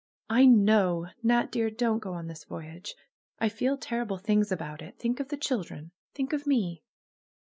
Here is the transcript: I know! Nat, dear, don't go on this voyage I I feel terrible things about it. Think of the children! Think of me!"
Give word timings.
I 0.31 0.47
know! 0.47 1.09
Nat, 1.21 1.51
dear, 1.51 1.69
don't 1.69 1.99
go 1.99 2.13
on 2.13 2.25
this 2.25 2.43
voyage 2.45 2.95
I 3.39 3.45
I 3.45 3.49
feel 3.49 3.77
terrible 3.77 4.17
things 4.17 4.51
about 4.51 4.81
it. 4.81 4.97
Think 4.97 5.19
of 5.19 5.27
the 5.27 5.37
children! 5.37 5.91
Think 6.15 6.33
of 6.33 6.47
me!" 6.47 6.81